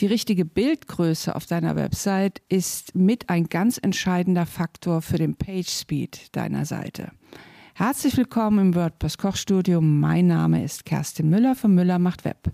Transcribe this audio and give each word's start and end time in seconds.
Die 0.00 0.06
richtige 0.06 0.46
Bildgröße 0.46 1.36
auf 1.36 1.44
deiner 1.44 1.76
Website 1.76 2.40
ist 2.48 2.94
mit 2.94 3.28
ein 3.28 3.50
ganz 3.50 3.76
entscheidender 3.76 4.46
Faktor 4.46 5.02
für 5.02 5.18
den 5.18 5.34
Page 5.34 5.68
Speed 5.68 6.34
deiner 6.34 6.64
Seite. 6.64 7.12
Herzlich 7.74 8.16
willkommen 8.16 8.58
im 8.58 8.74
WordPress 8.74 9.18
Kochstudio. 9.18 9.82
Mein 9.82 10.26
Name 10.26 10.64
ist 10.64 10.86
Kerstin 10.86 11.28
Müller 11.28 11.54
von 11.54 11.74
Müller 11.74 11.98
macht 11.98 12.24
Web. 12.24 12.50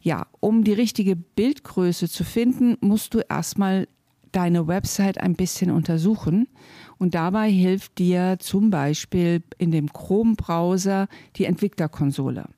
Ja, 0.00 0.28
um 0.40 0.64
die 0.64 0.72
richtige 0.72 1.14
Bildgröße 1.14 2.08
zu 2.08 2.24
finden, 2.24 2.78
musst 2.80 3.12
du 3.12 3.18
erstmal 3.18 3.86
deine 4.32 4.66
Website 4.66 5.18
ein 5.18 5.34
bisschen 5.34 5.70
untersuchen. 5.70 6.48
Und 6.96 7.14
dabei 7.14 7.50
hilft 7.50 7.98
dir 7.98 8.38
zum 8.38 8.70
Beispiel 8.70 9.42
in 9.58 9.72
dem 9.72 9.92
Chrome-Browser 9.92 11.08
die 11.36 11.44
Entwicklerkonsole. 11.44 12.48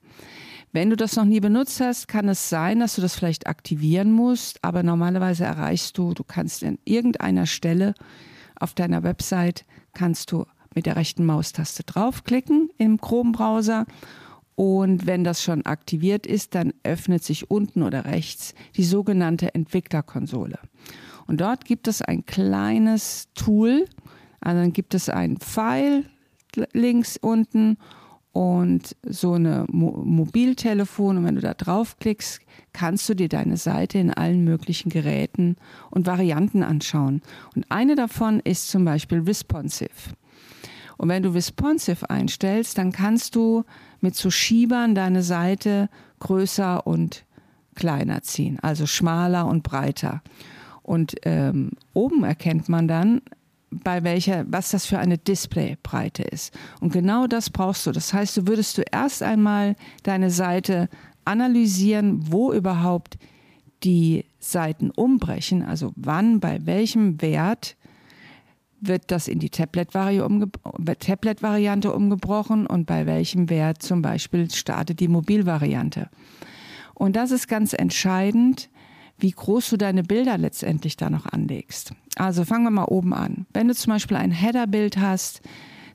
Wenn 0.75 0.91
du 0.91 0.97
das 0.97 1.15
noch 1.15 1.25
nie 1.25 1.39
benutzt 1.39 1.81
hast, 1.81 2.09
kann 2.09 2.29
es 2.29 2.49
sein, 2.49 2.81
dass 2.81 2.97
du 2.97 3.01
das 3.01 3.15
vielleicht 3.15 3.47
aktivieren 3.47 4.11
musst, 4.11 4.59
aber 4.65 4.83
normalerweise 4.83 5.45
erreichst 5.45 5.97
du, 5.97 6.15
du 6.15 6.25
kannst 6.25 6.65
in 6.65 6.81
irgendeiner 6.85 7.47
Stelle 7.47 7.95
auf 8.59 8.75
deiner 8.75 9.05
Website, 9.05 9.65
kannst 9.93 10.33
du 10.33 10.47
mit 10.75 10.87
der 10.87 10.97
rechten 10.97 11.25
Maustaste 11.25 11.85
draufklicken 11.85 12.71
im 12.77 13.01
Chrome-Browser 13.01 13.87
und 14.57 15.07
wenn 15.07 15.23
das 15.23 15.45
schon 15.45 15.65
aktiviert 15.65 16.27
ist, 16.27 16.57
dann 16.57 16.75
öffnet 16.83 17.23
sich 17.23 17.53
unten 17.53 17.85
oder 17.85 18.07
rechts 18.07 18.53
die 18.77 18.83
sogenannte 18.83 19.55
Entwicklerkonsole. 19.55 20.59
Und 21.29 21.41
dort 21.41 21.67
gibt 21.67 21.87
es 21.87 22.03
ein 22.03 22.27
kleines 22.27 23.29
Tool, 23.37 23.85
also 24.41 24.61
dann 24.61 24.73
gibt 24.73 24.95
es 24.95 25.09
ein 25.09 25.37
Pfeil 25.37 26.05
links 26.73 27.17
unten 27.17 27.79
und 28.35 28.97
so 29.05 29.35
eine 29.35 29.65
Mo 29.71 30.03
Mobiltelefon. 30.05 31.19
Und 31.19 31.25
wenn 31.25 31.37
du 31.37 31.41
da 31.41 31.55
draufklickst, 31.55 32.41
kannst 32.73 33.09
du 33.09 33.15
dir 33.15 33.29
deine 33.29 33.57
Seite 33.57 33.99
in 33.99 34.13
allen 34.13 34.45
möglichen 34.45 34.91
Geräten 34.91 35.57
und 35.91 36.07
Varianten 36.07 36.65
anschauen. 36.65 37.23
Und 37.55 37.65
eine 37.71 37.95
davon 37.95 38.41
ist 38.41 38.69
zum 38.69 38.85
Beispiel 38.85 39.21
responsive. 39.21 40.17
Und 40.97 41.09
wenn 41.09 41.23
du 41.23 41.31
responsive 41.31 42.11
einstellst, 42.11 42.77
dann 42.77 42.91
kannst 42.91 43.37
du 43.37 43.65
mit 44.01 44.17
so 44.17 44.31
Schiebern 44.31 44.97
deine 44.97 45.23
Seite 45.23 45.89
größer 46.19 46.87
und 46.87 47.25
kleiner 47.77 48.23
ziehen, 48.23 48.59
also 48.61 48.87
schmaler 48.87 49.47
und 49.47 49.63
breiter. 49.63 50.23
Und 50.83 51.15
ähm, 51.23 51.71
oben 51.93 52.25
erkennt 52.25 52.69
man 52.69 52.89
dann, 52.89 53.23
bei 53.83 54.05
welcher, 54.05 54.45
was 54.49 54.71
das 54.71 54.87
für 54.87 54.99
eine 54.99 55.19
Displaybreite 55.19 56.23
ist. 56.23 56.57
Und 56.81 56.93
genau 56.93 57.27
das 57.27 57.51
brauchst 57.51 57.87
du. 57.87 57.93
Das 57.93 58.13
heißt, 58.13 58.37
du 58.37 58.47
würdest 58.47 58.79
du 58.79 58.83
erst 58.91 59.23
einmal 59.23 59.77
deine 60.03 60.31
Seite 60.31 60.89
analysieren, 61.25 62.31
wo 62.31 62.53
überhaupt 62.53 63.19
die 63.83 64.25
Seiten 64.39 64.91
umbrechen, 64.91 65.63
also 65.63 65.93
wann, 65.97 66.41
bei 66.41 66.65
welchem 66.67 67.21
Wert 67.21 67.77
wird 68.81 69.11
das 69.11 69.29
in 69.29 69.39
die 69.39 69.51
Tablet-Variante 69.51 71.93
umgebrochen 71.93 72.67
und 72.67 72.87
bei 72.87 73.07
welchem 73.07 73.51
Wert 73.51 73.83
zum 73.83 74.03
Beispiel 74.03 74.51
startet 74.51 75.01
die 75.01 75.09
Mobilvariante. 75.09 76.09
Und 76.95 77.17
das 77.17 77.31
ist 77.31 77.49
ganz 77.49 77.73
entscheidend, 77.73 78.71
wie 79.19 79.31
groß 79.31 79.71
du 79.71 79.77
deine 79.77 80.03
Bilder 80.03 80.39
letztendlich 80.39 80.97
da 80.97 81.11
noch 81.11 81.27
anlegst. 81.27 81.93
Also 82.17 82.45
fangen 82.45 82.65
wir 82.65 82.71
mal 82.71 82.85
oben 82.85 83.15
an. 83.15 83.47
Wenn 83.53 83.69
du 83.69 83.75
zum 83.75 83.93
Beispiel 83.93 84.17
ein 84.17 84.31
Header-Bild 84.31 84.99
hast, 84.99 85.41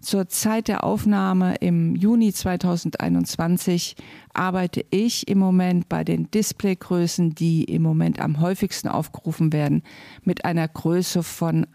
zur 0.02 0.30
Zeit 0.30 0.70
der 0.70 0.86
Aufnahme 0.86 1.56
im 1.56 1.96
Juni 1.96 2.32
2021 2.32 3.96
arbeite 4.34 4.86
ich 4.92 5.28
im 5.28 5.40
Moment 5.40 5.90
bei 5.90 6.06
den 6.06 6.32
Displaygrößen, 6.32 7.36
die 7.36 7.66
im 7.66 7.82
Moment 7.82 8.20
am 8.22 8.40
häufigsten 8.40 8.88
aufgerufen 8.88 9.52
werden, 9.52 9.84
mit 10.24 10.46
einer 10.46 10.68
Größe 10.68 11.22
von 11.22 11.68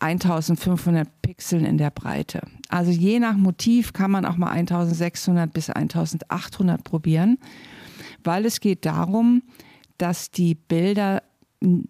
1500 0.00 1.08
Pixeln 1.22 1.64
in 1.64 1.78
der 1.78 1.90
Breite. 1.90 2.42
Also 2.68 2.90
je 2.90 3.18
nach 3.18 3.36
Motiv 3.36 3.92
kann 3.92 4.10
man 4.10 4.26
auch 4.26 4.36
mal 4.36 4.50
1600 4.50 5.52
bis 5.52 5.70
1800 5.70 6.84
probieren, 6.84 7.38
weil 8.22 8.44
es 8.44 8.60
geht 8.60 8.84
darum, 8.84 9.42
dass 10.00 10.30
die 10.30 10.54
Bilder 10.54 11.22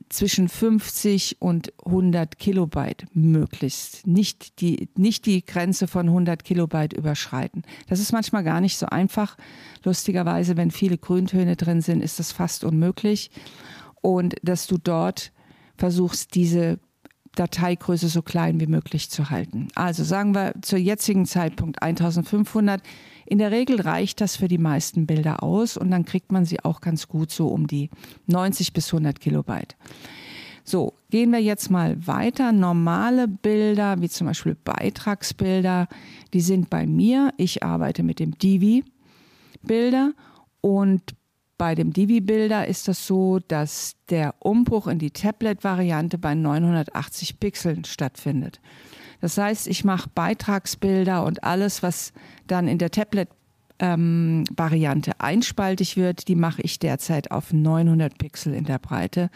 zwischen 0.09 0.49
50 0.49 1.37
und 1.41 1.73
100 1.87 2.41
Kilobyte 2.41 3.07
möglichst 3.13 4.05
nicht 4.05 4.61
die, 4.61 4.89
nicht 4.97 5.27
die 5.27 5.45
Grenze 5.45 5.87
von 5.87 6.09
100 6.09 6.43
Kilobyte 6.43 6.93
überschreiten. 6.93 7.63
Das 7.89 8.01
ist 8.01 8.11
manchmal 8.13 8.43
gar 8.43 8.61
nicht 8.61 8.77
so 8.77 8.87
einfach. 8.87 9.37
Lustigerweise, 9.85 10.57
wenn 10.57 10.73
viele 10.73 10.99
Grüntöne 10.99 11.55
drin 11.55 11.83
sind, 11.83 12.03
ist 12.03 12.19
das 12.19 12.33
fast 12.33 12.65
unmöglich. 12.65 13.31
Und 14.01 14.35
dass 14.43 14.67
du 14.67 14.77
dort 14.77 15.31
versuchst, 15.77 16.35
diese 16.35 16.81
Dateigröße 17.37 18.09
so 18.09 18.23
klein 18.23 18.59
wie 18.59 18.67
möglich 18.67 19.09
zu 19.09 19.31
halten. 19.31 19.69
Also 19.77 20.03
sagen 20.03 20.35
wir 20.35 20.55
zur 20.63 20.81
jetzigen 20.81 21.27
Zeitpunkt 21.27 21.81
1500. 21.81 22.83
In 23.27 23.39
der 23.39 23.51
Regel 23.51 23.81
reicht 23.81 24.21
das 24.21 24.37
für 24.37 24.49
die 24.49 24.59
meisten 24.59 25.07
Bilder 25.07 25.43
aus 25.43 25.77
und 25.77 25.91
dann 25.91 26.05
kriegt 26.05 26.33
man 26.33 26.45
sie 26.45 26.61
auch 26.65 26.81
ganz 26.81 27.09
gut 27.09 27.31
so 27.31 27.49
um 27.49 27.67
die 27.67 27.91
90 28.27 28.73
bis 28.73 28.93
100 28.93 29.21
Kilobyte. 29.21 29.77
So, 30.65 30.95
gehen 31.11 31.33
wir 31.33 31.41
jetzt 31.41 31.71
mal 31.71 32.07
weiter. 32.07 32.53
Normale 32.53 33.27
Bilder, 33.29 34.01
wie 34.01 34.09
zum 34.09 34.27
Beispiel 34.27 34.55
Beitragsbilder, 34.55 35.89
die 36.33 36.41
sind 36.41 36.71
bei 36.71 36.87
mir. 36.87 37.33
Ich 37.37 37.63
arbeite 37.63 38.03
mit 38.03 38.19
dem 38.19 38.37
Divi-Bilder 38.39 40.13
und 40.61 41.03
bei 41.59 41.75
dem 41.75 41.93
Divi-Bilder 41.93 42.67
ist 42.67 42.89
das 42.89 43.07
so, 43.07 43.39
dass 43.39 43.97
der 44.09 44.35
Umbruch 44.39 44.87
in 44.87 44.99
die 44.99 45.11
Tablet-Variante 45.11 46.17
bei 46.17 46.35
980 46.35 47.39
Pixeln 47.39 47.85
stattfindet. 47.85 48.61
Das 49.21 49.39
heißt, 49.39 49.69
ich 49.69 49.85
mache 49.85 50.11
Beitragsbilder 50.15 51.25
und 51.25 51.45
alles, 51.45 51.83
was 51.83 52.13
dann 52.47 52.69
in 52.69 52.79
der 52.79 52.91
Tablet-Variante 52.91 55.11
ähm, 55.11 55.17
einspaltig 55.19 55.97
wird, 55.97 56.29
die 56.29 56.37
mache 56.37 56.63
ich 56.63 56.79
derzeit 56.79 57.31
auf 57.31 57.53
900 57.53 58.17
Pixel 58.19 58.55
in 58.55 58.65
der 58.65 58.79
Breite. 58.79 59.29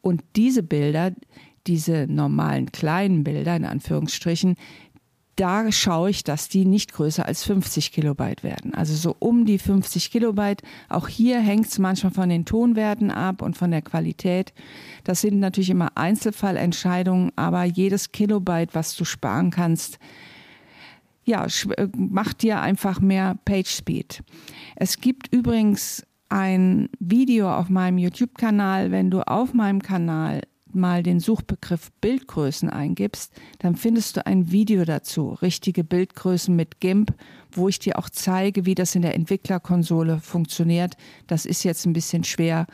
Und 0.00 0.22
diese 0.36 0.62
Bilder, 0.62 1.10
diese 1.66 2.06
normalen 2.08 2.70
kleinen 2.72 3.24
Bilder 3.24 3.56
in 3.56 3.64
Anführungsstrichen, 3.64 4.56
da 5.36 5.70
schaue 5.72 6.10
ich, 6.10 6.24
dass 6.24 6.48
die 6.48 6.64
nicht 6.64 6.92
größer 6.92 7.26
als 7.26 7.44
50 7.44 7.92
Kilobyte 7.92 8.42
werden. 8.42 8.74
Also 8.74 8.94
so 8.94 9.16
um 9.18 9.44
die 9.44 9.58
50 9.58 10.10
Kilobyte. 10.10 10.62
Auch 10.88 11.08
hier 11.08 11.40
hängt 11.40 11.66
es 11.66 11.78
manchmal 11.78 12.12
von 12.12 12.28
den 12.28 12.44
Tonwerten 12.44 13.10
ab 13.10 13.42
und 13.42 13.56
von 13.56 13.70
der 13.70 13.82
Qualität. 13.82 14.52
Das 15.02 15.20
sind 15.20 15.40
natürlich 15.40 15.70
immer 15.70 15.96
Einzelfallentscheidungen, 15.96 17.32
aber 17.36 17.64
jedes 17.64 18.12
Kilobyte, 18.12 18.74
was 18.74 18.94
du 18.96 19.04
sparen 19.04 19.50
kannst, 19.50 19.98
ja, 21.24 21.46
äh, 21.76 21.88
macht 21.96 22.42
dir 22.42 22.60
einfach 22.60 23.00
mehr 23.00 23.36
Page 23.44 23.68
Speed. 23.68 24.22
Es 24.76 25.00
gibt 25.00 25.32
übrigens 25.32 26.06
ein 26.28 26.88
Video 26.98 27.52
auf 27.52 27.68
meinem 27.68 27.98
YouTube-Kanal. 27.98 28.90
Wenn 28.90 29.10
du 29.10 29.22
auf 29.22 29.54
meinem 29.54 29.82
Kanal 29.82 30.42
mal 30.74 31.02
den 31.02 31.20
Suchbegriff 31.20 31.90
Bildgrößen 32.00 32.70
eingibst, 32.70 33.32
dann 33.58 33.76
findest 33.76 34.16
du 34.16 34.26
ein 34.26 34.50
Video 34.50 34.84
dazu, 34.84 35.30
richtige 35.30 35.84
Bildgrößen 35.84 36.54
mit 36.54 36.80
GIMP, 36.80 37.12
wo 37.52 37.68
ich 37.68 37.78
dir 37.78 37.98
auch 37.98 38.08
zeige, 38.08 38.66
wie 38.66 38.74
das 38.74 38.94
in 38.94 39.02
der 39.02 39.14
Entwicklerkonsole 39.14 40.20
funktioniert. 40.20 40.94
Das 41.26 41.46
ist 41.46 41.62
jetzt 41.64 41.86
ein 41.86 41.92
bisschen 41.92 42.24
schwer, 42.24 42.66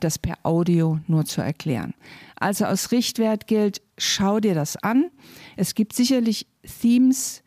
das 0.00 0.18
per 0.18 0.36
Audio 0.42 1.00
nur 1.06 1.24
zu 1.24 1.40
erklären. 1.40 1.94
Also 2.36 2.66
aus 2.66 2.92
Richtwert 2.92 3.46
gilt, 3.46 3.80
schau 3.98 4.40
dir 4.40 4.54
das 4.54 4.76
an. 4.76 5.10
Es 5.56 5.74
gibt 5.74 5.94
sicherlich 5.94 6.46
Themes, 6.80 7.42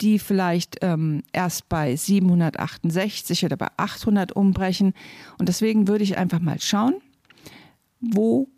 die 0.00 0.18
vielleicht 0.18 0.78
ähm, 0.82 1.22
erst 1.32 1.68
bei 1.68 1.94
768 1.94 3.44
oder 3.44 3.56
bei 3.56 3.68
800 3.76 4.32
umbrechen. 4.32 4.94
Und 5.38 5.48
deswegen 5.48 5.88
würde 5.88 6.04
ich 6.04 6.16
einfach 6.16 6.40
mal 6.40 6.60
schauen, 6.60 6.94
wo 8.00 8.48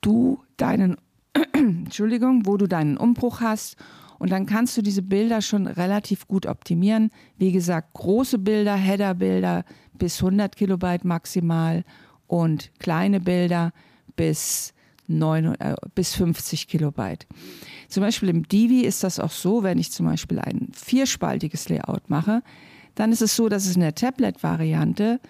du 0.00 0.42
deinen, 0.56 0.96
Entschuldigung, 1.52 2.46
wo 2.46 2.56
du 2.56 2.66
deinen 2.66 2.96
Umbruch 2.96 3.40
hast. 3.40 3.76
Und 4.18 4.32
dann 4.32 4.46
kannst 4.46 4.76
du 4.76 4.82
diese 4.82 5.02
Bilder 5.02 5.42
schon 5.42 5.66
relativ 5.66 6.26
gut 6.26 6.46
optimieren. 6.46 7.10
Wie 7.36 7.52
gesagt, 7.52 7.94
große 7.94 8.38
Bilder, 8.38 8.74
Header-Bilder 8.74 9.64
bis 9.94 10.18
100 10.22 10.56
Kilobyte 10.56 11.04
maximal 11.04 11.84
und 12.26 12.70
kleine 12.78 13.20
Bilder 13.20 13.72
bis, 14.16 14.74
9, 15.06 15.54
äh, 15.60 15.74
bis 15.94 16.14
50 16.14 16.68
Kilobyte. 16.68 17.26
Zum 17.88 18.02
Beispiel 18.02 18.28
im 18.28 18.46
Divi 18.46 18.82
ist 18.82 19.04
das 19.04 19.18
auch 19.18 19.30
so, 19.30 19.62
wenn 19.62 19.78
ich 19.78 19.92
zum 19.92 20.06
Beispiel 20.06 20.38
ein 20.38 20.68
vierspaltiges 20.72 21.68
Layout 21.68 22.10
mache, 22.10 22.42
dann 22.94 23.12
ist 23.12 23.22
es 23.22 23.36
so, 23.36 23.48
dass 23.48 23.66
es 23.66 23.76
in 23.76 23.80
der 23.80 23.94
Tablet-Variante 23.94 25.20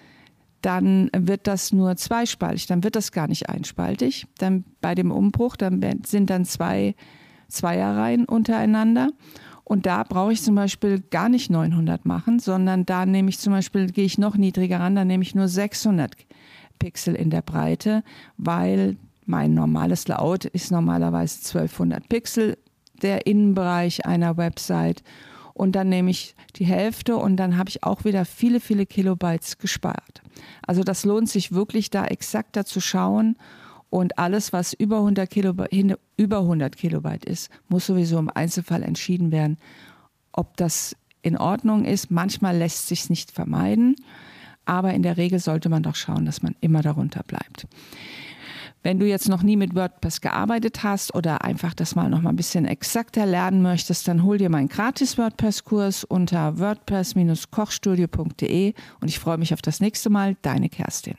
dann 0.61 1.09
wird 1.15 1.47
das 1.47 1.71
nur 1.71 1.95
zweispaltig, 1.95 2.67
dann 2.67 2.83
wird 2.83 2.95
das 2.95 3.11
gar 3.11 3.27
nicht 3.27 3.49
einspaltig. 3.49 4.27
Dann 4.37 4.65
bei 4.81 4.95
dem 4.95 5.11
Umbruch, 5.11 5.55
dann 5.55 5.81
sind 6.05 6.29
dann 6.29 6.45
zwei 6.45 6.95
Zweierreihen 7.47 8.25
untereinander. 8.25 9.09
Und 9.63 9.85
da 9.85 10.03
brauche 10.03 10.33
ich 10.33 10.41
zum 10.41 10.55
Beispiel 10.55 10.99
gar 10.99 11.29
nicht 11.29 11.51
900 11.51 12.05
machen, 12.05 12.39
sondern 12.39 12.85
da 12.85 13.05
nehme 13.05 13.29
ich 13.29 13.37
zum 13.37 13.53
Beispiel, 13.53 13.87
gehe 13.87 14.05
ich 14.05 14.17
noch 14.17 14.35
niedriger 14.35 14.79
ran, 14.79 14.95
dann 14.95 15.07
nehme 15.07 15.23
ich 15.23 15.35
nur 15.35 15.47
600 15.47 16.15
Pixel 16.79 17.13
in 17.13 17.29
der 17.29 17.43
Breite, 17.43 18.03
weil 18.37 18.97
mein 19.25 19.53
normales 19.53 20.07
Layout 20.07 20.45
ist 20.45 20.71
normalerweise 20.71 21.37
1200 21.37 22.09
Pixel, 22.09 22.57
der 23.03 23.27
Innenbereich 23.27 24.05
einer 24.05 24.37
Website. 24.37 25.03
Und 25.59 25.73
dann 25.73 25.89
nehme 25.89 26.09
ich 26.09 26.35
die 26.55 26.63
Hälfte 26.63 27.17
und 27.17 27.35
dann 27.35 27.57
habe 27.57 27.69
ich 27.69 27.83
auch 27.83 28.05
wieder 28.05 28.23
viele, 28.23 28.61
viele 28.61 28.85
Kilobytes 28.85 29.57
gespart. 29.57 30.21
Also 30.65 30.85
das 30.85 31.03
lohnt 31.03 31.27
sich 31.27 31.51
wirklich 31.51 31.89
da 31.89 32.05
exakter 32.05 32.63
zu 32.63 32.79
schauen. 32.79 33.35
Und 33.89 34.17
alles, 34.17 34.53
was 34.53 34.71
über 34.71 34.99
100, 34.99 35.29
Kilobyte, 35.29 35.99
über 36.15 36.37
100 36.39 36.77
Kilobyte 36.77 37.25
ist, 37.25 37.51
muss 37.67 37.87
sowieso 37.87 38.17
im 38.19 38.29
Einzelfall 38.33 38.83
entschieden 38.83 39.33
werden, 39.33 39.57
ob 40.31 40.55
das 40.55 40.95
in 41.23 41.35
Ordnung 41.35 41.83
ist. 41.83 42.09
Manchmal 42.09 42.55
lässt 42.55 42.87
sich 42.87 43.09
nicht 43.09 43.29
vermeiden, 43.29 43.97
aber 44.63 44.93
in 44.93 45.03
der 45.03 45.17
Regel 45.17 45.39
sollte 45.39 45.67
man 45.67 45.83
doch 45.83 45.95
schauen, 45.95 46.25
dass 46.25 46.41
man 46.41 46.55
immer 46.61 46.83
darunter 46.83 47.23
bleibt. 47.23 47.67
Wenn 48.81 48.97
du 48.99 49.05
jetzt 49.05 49.27
noch 49.27 49.43
nie 49.43 49.57
mit 49.57 49.75
WordPress 49.75 50.21
gearbeitet 50.21 50.83
hast 50.83 51.13
oder 51.13 51.43
einfach 51.43 51.73
das 51.73 51.95
mal 51.95 52.09
noch 52.09 52.21
mal 52.21 52.29
ein 52.29 52.37
bisschen 52.37 52.63
exakter 52.65 53.25
lernen 53.25 53.61
möchtest, 53.61 54.07
dann 54.07 54.23
hol 54.23 54.37
dir 54.37 54.49
meinen 54.49 54.69
gratis 54.69 55.17
WordPress-Kurs 55.17 56.05
unter 56.05 56.59
wordpress-kochstudio.de 56.59 58.73
und 59.01 59.07
ich 59.07 59.19
freue 59.19 59.37
mich 59.37 59.53
auf 59.53 59.61
das 59.61 59.81
nächste 59.81 60.09
Mal. 60.09 60.37
Deine 60.41 60.69
Kerstin. 60.69 61.15